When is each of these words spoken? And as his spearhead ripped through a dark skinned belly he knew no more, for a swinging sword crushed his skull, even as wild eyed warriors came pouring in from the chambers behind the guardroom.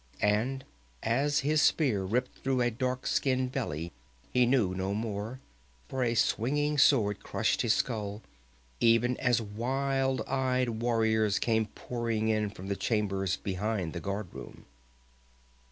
And 0.23 0.65
as 1.03 1.41
his 1.41 1.61
spearhead 1.61 2.11
ripped 2.11 2.39
through 2.39 2.61
a 2.61 2.71
dark 2.71 3.05
skinned 3.05 3.51
belly 3.51 3.91
he 4.33 4.47
knew 4.47 4.73
no 4.73 4.95
more, 4.95 5.39
for 5.89 6.03
a 6.03 6.15
swinging 6.15 6.79
sword 6.79 7.21
crushed 7.23 7.61
his 7.61 7.75
skull, 7.75 8.23
even 8.79 9.15
as 9.17 9.43
wild 9.43 10.23
eyed 10.23 10.69
warriors 10.81 11.37
came 11.37 11.67
pouring 11.67 12.29
in 12.29 12.49
from 12.49 12.65
the 12.67 12.75
chambers 12.75 13.37
behind 13.37 13.93
the 13.93 13.99
guardroom. 14.01 14.65